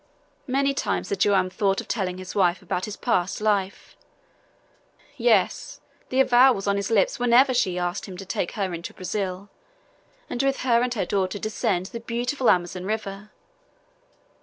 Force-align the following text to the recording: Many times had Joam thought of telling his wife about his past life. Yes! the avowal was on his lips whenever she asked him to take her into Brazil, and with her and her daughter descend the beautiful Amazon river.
Many 0.47 0.73
times 0.73 1.09
had 1.11 1.19
Joam 1.19 1.51
thought 1.51 1.79
of 1.79 1.87
telling 1.87 2.17
his 2.17 2.33
wife 2.33 2.63
about 2.63 2.85
his 2.85 2.97
past 2.97 3.39
life. 3.39 3.95
Yes! 5.15 5.79
the 6.09 6.19
avowal 6.19 6.55
was 6.55 6.65
on 6.65 6.75
his 6.75 6.89
lips 6.89 7.19
whenever 7.19 7.53
she 7.53 7.77
asked 7.77 8.07
him 8.07 8.17
to 8.17 8.25
take 8.25 8.53
her 8.53 8.73
into 8.73 8.95
Brazil, 8.95 9.49
and 10.27 10.41
with 10.41 10.61
her 10.61 10.81
and 10.81 10.95
her 10.95 11.05
daughter 11.05 11.37
descend 11.37 11.85
the 11.93 11.99
beautiful 11.99 12.49
Amazon 12.49 12.83
river. 12.85 13.29